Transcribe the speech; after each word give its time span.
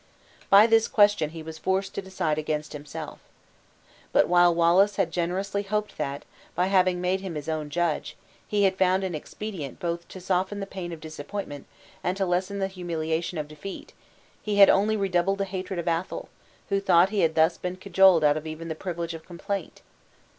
By 0.49 0.65
this 0.65 0.87
question 0.87 1.29
he 1.29 1.43
was 1.43 1.59
forced 1.59 1.93
to 1.93 2.01
decide 2.01 2.39
against 2.39 2.73
himself. 2.73 3.19
But 4.11 4.27
while 4.27 4.51
Wallace 4.55 4.97
generously 5.11 5.61
hoped 5.61 5.99
that, 5.99 6.23
by 6.55 6.65
having 6.73 6.99
made 6.99 7.21
him 7.21 7.35
his 7.35 7.47
own 7.47 7.69
judge, 7.69 8.15
he 8.47 8.63
had 8.63 8.79
found 8.79 9.03
an 9.03 9.13
expedient 9.13 9.79
both 9.79 10.07
to 10.07 10.19
soften 10.19 10.59
the 10.59 10.65
pain 10.65 10.91
of 10.91 11.01
disappointment 11.01 11.67
and 12.03 12.17
to 12.17 12.25
lessen 12.25 12.57
the 12.57 12.67
humiliation 12.67 13.37
of 13.37 13.47
defeat, 13.47 13.93
he 14.41 14.55
had 14.55 14.71
only 14.71 14.97
redoubled 14.97 15.37
the 15.37 15.45
hatred 15.45 15.77
of 15.77 15.87
Athol, 15.87 16.29
who 16.69 16.79
thought 16.79 17.09
he 17.11 17.19
had 17.19 17.35
thus 17.35 17.59
been 17.59 17.75
cajoled 17.75 18.23
out 18.23 18.37
of 18.37 18.47
even 18.47 18.69
the 18.69 18.73
privilege 18.73 19.13
of 19.13 19.23
complaint. 19.27 19.83